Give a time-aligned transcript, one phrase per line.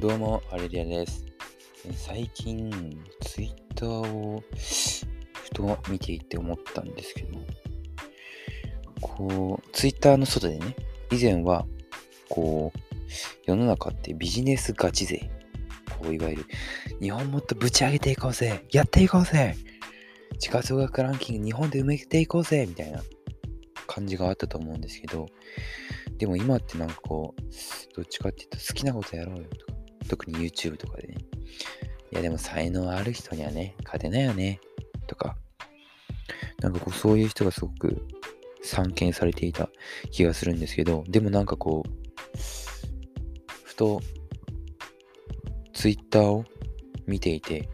[0.00, 1.26] どうも、アレリアです。
[1.92, 2.70] 最近、
[3.20, 7.40] ツイッターをふと見ていて思ったんですけど、
[9.00, 10.76] こう、ツイッターの外でね、
[11.10, 11.66] 以前は、
[12.28, 12.78] こう、
[13.44, 15.28] 世の中ってビジネスガチ勢、
[15.98, 16.44] こう、いわゆる、
[17.00, 18.64] 日本もっとぶち上げていこうぜ。
[18.70, 19.56] やっていこうぜ。
[20.38, 22.66] 時価総額ランキング日本で埋めていこうぜ。
[22.66, 23.02] みたいな
[23.88, 25.26] 感じがあったと思うんですけど、
[26.18, 27.42] でも今ってなんかこう、
[27.96, 29.67] どっちかっていうと好きなことやろうよとか、
[30.08, 31.16] 特に YouTube とかでね。
[32.10, 34.60] いやでも才能ある人にはね、勝てないよね。
[35.06, 35.36] とか、
[36.60, 38.06] なんかこうそういう人がすごく
[38.62, 39.68] 散見されていた
[40.10, 41.90] 気がするんですけど、でもなんかこう、
[43.64, 44.00] ふと
[45.72, 46.44] Twitter を
[47.06, 47.68] 見ていて、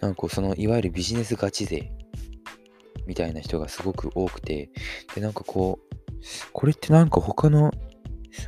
[0.00, 1.90] なんかこうそのいわゆるビジネスガチ勢
[3.06, 4.70] みたいな人がすごく多くて、
[5.14, 5.86] でなんかこう、
[6.52, 7.72] これってなんか他の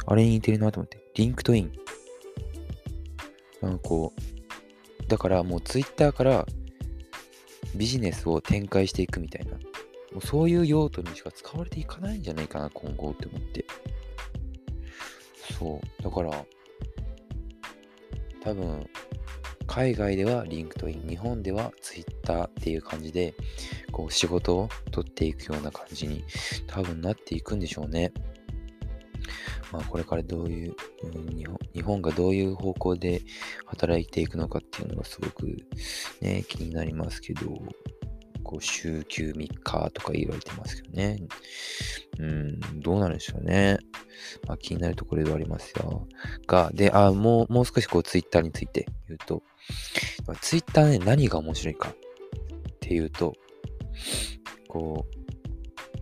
[0.07, 1.73] あれに似てるなと思って、 LinkedIn。
[3.61, 6.47] なんかこう、だからもうツイッターから
[7.75, 9.59] ビジネスを展開していくみたいな、も
[10.17, 13.65] うそういう用途にしか使われていかないんじゃないかな、今後って思って。
[15.59, 16.03] そう。
[16.03, 16.45] だから、
[18.43, 18.89] 多分、
[19.67, 23.35] 海外ではリンクトイン、日本ではツイッターっていう感じで、
[23.93, 26.25] こう仕事を取っていくような感じに
[26.67, 28.13] 多分なっていくんでしょうね。
[29.71, 30.75] まあこれからどういう、
[31.37, 33.23] 日本日本がどういう方向で
[33.67, 35.47] 働いていくのかっていうのがすごく
[36.21, 37.41] ね、気になりますけど、
[38.43, 41.21] こう週休3日とか言われてますけどね。
[42.19, 43.79] うん、どうなるんでしょうね。
[44.49, 46.09] まあ気になるところではありますよ。
[46.49, 49.45] が、で、あ、もう、もう少しこうツイッターについて言うと、
[50.41, 51.95] ツイッターね、何が面白いかっ
[52.81, 53.35] ていうと、
[54.67, 55.07] こ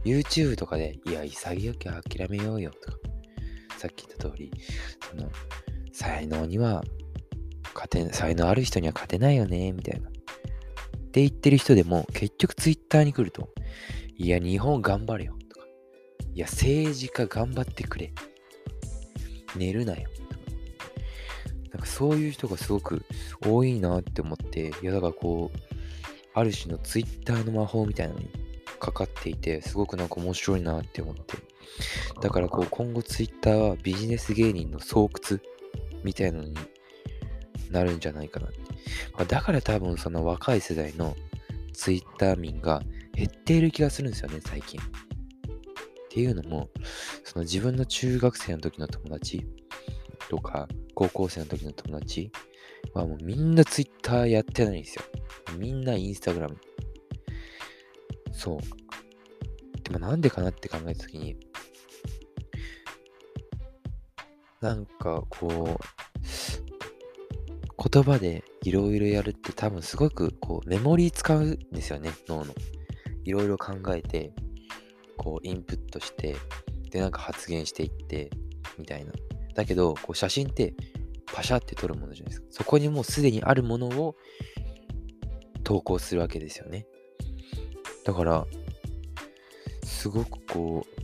[0.05, 2.99] う、YouTube とかで、いや、潔く諦めようよとか、
[3.77, 4.51] さっき言った通り、
[5.11, 5.29] その、
[5.97, 6.85] 才能には
[7.75, 10.11] 勝て、才能ある人には勝てないよね、みたいな。
[10.11, 10.13] っ
[11.11, 13.49] て言ってる人でも、結局 Twitter に来ると、
[14.19, 15.67] いや、日本頑張れよ、とか、
[16.35, 18.13] いや、政治家頑張ってくれ。
[19.57, 20.07] 寝るなよ、
[21.73, 23.03] なんかそういう人がすごく
[23.43, 25.59] 多いなって思って、いや、だからこう、
[26.35, 28.29] ある種の Twitter の魔法みたいなのに
[28.79, 31.23] かかっていて、すごくなんか面白いなって思って。
[32.21, 35.09] だからこう今後 Twitter はビジネス芸人の巣窟
[36.07, 36.55] みたいのに
[37.71, 38.47] なるんじゃないかな。
[39.15, 41.17] まあ、だから多分その若い世代の
[41.73, 42.81] Twitter 民が
[43.13, 44.81] 減っている気がするんですよね、最近。
[44.81, 44.85] っ
[46.09, 46.71] ていうのも、
[47.25, 49.45] その自分の中学生の時の友達
[50.31, 52.31] とか、高校生の時の友達
[52.95, 55.03] はもうみんな Twitter やってないんですよ。
[55.59, 56.55] みんな Instagram。
[58.33, 58.59] そう。
[59.83, 61.37] でもなんでかなって考えた時に、
[64.67, 65.65] なんかこう、
[67.89, 72.53] 言葉でいろいろやるって多分すごくこうメモリー使うんですよね、脳の。
[73.23, 74.33] いろいろ考えて、
[75.17, 76.35] こうインプットして、
[76.91, 78.29] でなんか発言していって、
[78.77, 79.13] みたいな。
[79.55, 80.75] だけど、こう写真って
[81.33, 82.47] パシャって撮るものじゃないですか。
[82.51, 84.17] そこにもうすでにあるものを
[85.63, 86.89] 投稿するわけですよね。
[88.05, 88.45] だから、
[89.85, 90.96] すごくこう、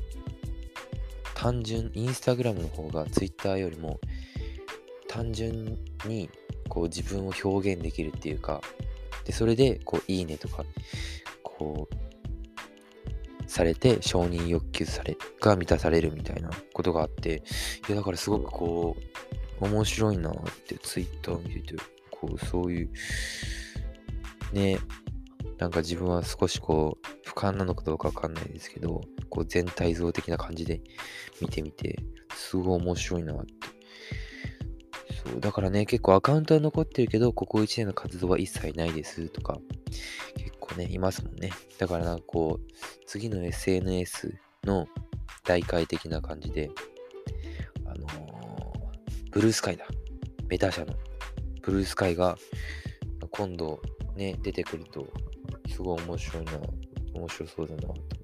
[1.42, 3.98] 単純、インスタグラムの方がツイッターよりも
[5.08, 5.76] 単純
[6.06, 6.30] に
[6.68, 8.60] こう自分を表現できるっていうか、
[9.24, 10.64] で、それでこう、いいねとか、
[11.42, 17.42] こう、されて承認欲求されが満たされるみたいなことがあって、
[17.88, 18.96] いや、だからすごくこ
[19.60, 20.34] う、面白いなっ
[20.68, 21.74] てツイッターを見てて、
[22.12, 22.90] こう、そういう、
[24.52, 24.78] ね、
[25.58, 30.80] なんか自分は少しこう、俯瞰なのかどうかわかんないですけど、こう全体像的な感じで
[31.40, 31.98] 見てみて、
[32.34, 33.52] すごい面白いなって。
[35.30, 39.58] そう、だからね、結構アカウントは残ってるけど、ここ1年の活動は一切ないですとか、
[40.36, 41.50] 結構ね、いますもんね。
[41.78, 42.72] だからなんかこう、
[43.06, 44.86] 次の SNS の
[45.44, 46.70] 大会的な感じで、
[47.86, 48.42] あのー
[49.32, 49.86] ブルースカイだ。
[50.48, 50.92] メタ社の
[51.62, 52.36] ブルースカイが
[53.30, 53.80] 今度
[54.14, 55.08] ね、出てくると、
[55.70, 56.52] すごい面白いな、
[57.14, 58.22] 面白そうだなと思って。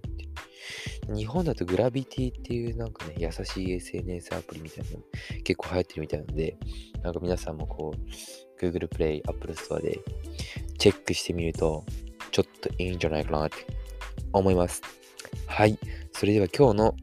[1.08, 4.98] 日本だとグラビティっていうなんかね、優しい SNS アプリみたいなの
[5.42, 6.56] 結構流行ってるみたいなので、
[7.02, 10.00] なんか皆さんもこう、Google Play、Apple Store で
[10.78, 11.84] チェックしてみると、
[12.30, 13.56] ちょっといいんじゃないかなって
[14.32, 14.82] 思います。
[15.46, 15.78] はい。
[16.12, 16.96] それでは今日の、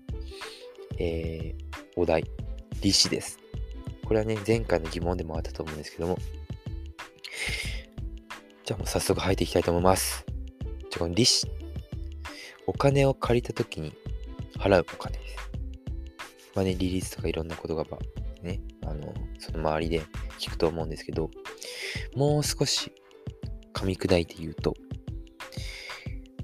[0.99, 2.25] えー、お題、
[2.81, 3.39] 利子です。
[4.05, 6.17] これはね、前回の疑問でもあったと思うんですけども、
[8.65, 10.25] じゃあもう早速入っていきたいと思います。
[10.79, 11.64] じゃあこの利子。
[12.67, 13.93] お金を借りたときに
[14.57, 15.35] 払うお金です。
[16.55, 17.97] まあね、利率とかいろんなことがば、
[18.41, 20.01] ね、あの、その周りで
[20.39, 21.29] 聞くと思うんですけど、
[22.15, 22.91] もう少し
[23.73, 24.73] 噛み砕いて言うと、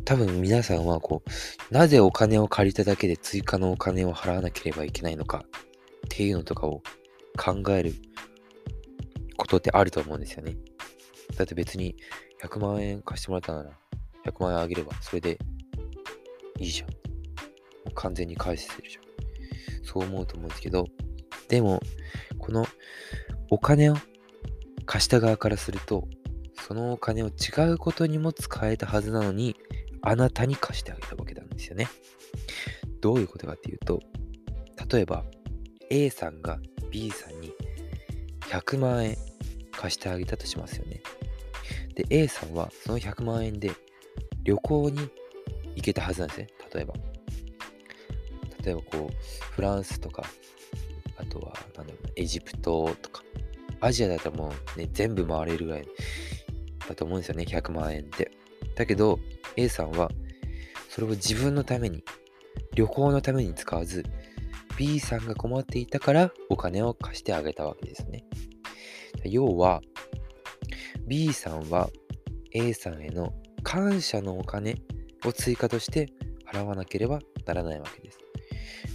[0.04, 6.82] 多分皆さんはこう、なぜお金を借りただけで追加のお金を払わなければいけないのかっていうのとかを
[7.38, 7.94] 考える
[9.38, 10.58] ことってあると思うんですよね。
[11.38, 11.96] だって別に
[12.44, 13.72] 100万円貸してもらったなら
[14.26, 15.40] 100万円あげればそれで
[16.62, 16.90] いいじゃん。
[17.94, 19.04] 完全に返せてるじゃん。
[19.84, 20.86] そう思うと思うんですけど、
[21.50, 21.82] でも、
[22.38, 22.66] この
[23.50, 23.96] お金を
[24.86, 26.08] 貸した側からすると、
[26.68, 27.32] そのお金を違
[27.72, 29.56] うことにも使えたはずなのに、
[30.04, 31.88] あなたに貸してあげたわけなんですよね。
[33.02, 34.00] どういうことかっていうと、
[34.88, 35.26] 例えば
[35.90, 36.60] A さんが
[36.92, 37.54] B さんに
[38.42, 39.18] 100万円
[39.72, 41.02] 貸してあげたとしますよね。
[41.96, 43.72] で、A さんはその100万円で
[44.44, 45.10] 旅行に
[45.76, 46.48] 行けたはずなんですね。
[46.74, 46.94] 例えば。
[48.64, 50.24] 例えばこう、フランスとか、
[51.18, 53.24] あとは、なんだろうな、エジプトとか、
[53.80, 55.88] アジアだったらもうね、全部回れるぐらい
[56.88, 58.32] だと思うんですよね、100万円って。
[58.76, 59.20] だけど、
[59.56, 60.12] A さんは、
[60.90, 62.04] それを自分のために、
[62.76, 64.04] 旅行のために使わず、
[64.78, 68.26] B さんが困っていたからお金を貸してあげたわけですね。
[69.26, 69.82] 要は、
[71.08, 71.90] B さんは
[72.54, 73.34] A さんへの
[73.64, 74.82] 感謝のお金
[75.26, 76.10] を追加として
[76.52, 78.20] 払わなければならないわけです。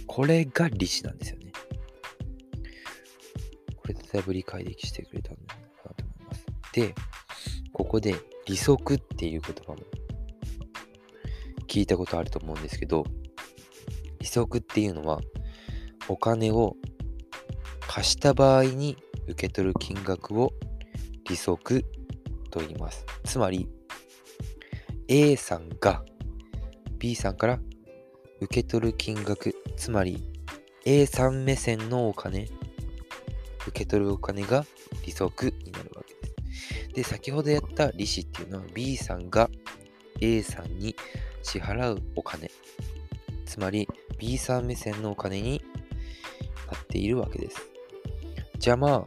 [0.05, 1.51] これが利子なんですよね。
[3.75, 6.45] これでだいぶ理解できしてくれたんだなと思います。
[6.73, 6.93] で、
[7.73, 8.15] ここで
[8.45, 9.79] 利息っていう言葉も
[11.67, 13.05] 聞いたことあると思うんですけど、
[14.19, 15.21] 利息っていうのは
[16.07, 16.75] お金を
[17.81, 18.97] 貸した場合に
[19.27, 20.53] 受け取る金額を
[21.29, 21.85] 利息
[22.49, 23.05] と言います。
[23.25, 23.67] つまり
[25.07, 26.03] A さんが
[26.99, 27.59] B さんから
[28.41, 30.23] 受け取る金額、つまり
[30.85, 32.47] A さん目線のお金、
[33.67, 34.65] 受け取るお金が
[35.05, 36.89] 利息になるわけです。
[36.93, 39.49] で、先ほどやった利子っていうのは B さんが
[40.21, 40.95] A さんに
[41.43, 42.49] 支払うお金、
[43.45, 45.61] つまり B さん目線のお金に
[46.71, 47.57] なっているわけです。
[48.57, 49.05] じゃあまあ、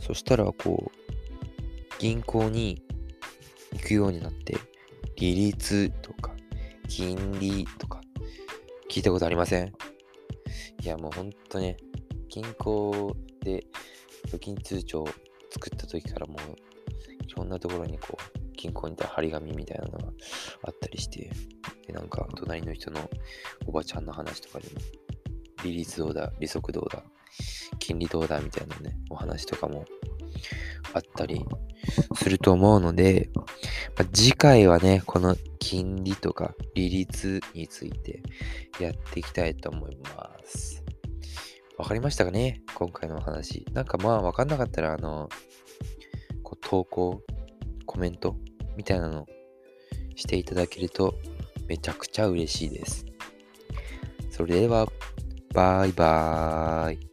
[0.00, 2.82] そしたらこう、銀行に
[3.72, 4.56] 行くようになって、
[5.16, 6.12] 利率と、
[6.88, 8.00] 金利とか、
[8.90, 9.68] 聞いたことありません？
[10.82, 11.76] いや、もうほんとね、
[12.28, 13.64] 銀行で
[14.26, 15.08] 預金通帳を
[15.50, 16.38] 作った時からもう、
[17.24, 20.12] いろんなところにこう、銀行にいた張り紙みたいなのが
[20.64, 21.30] あったりして、
[21.86, 23.08] で、なんか、隣の人の
[23.66, 24.80] おばちゃんの話とかでも、
[25.64, 27.04] 利率どうだ、利息どうだ、
[27.78, 29.84] 金利どうだみたいなね、お話とかも
[30.92, 31.44] あったり
[32.14, 33.30] すると思うので、
[33.96, 38.22] ま、次回はね、この金利とか利率について
[38.80, 40.82] やっていきたいと思います。
[41.76, 42.62] わかりましたかね？
[42.74, 43.64] 今回のお話。
[43.72, 45.28] なんかまあわかんなかったら、あの、
[46.42, 47.22] こう投稿、
[47.86, 48.36] コメント
[48.76, 49.26] みたいなの
[50.16, 51.14] していただけると
[51.68, 53.06] めちゃくちゃ嬉しいです。
[54.30, 54.88] それでは、
[55.54, 57.08] バイバーイ。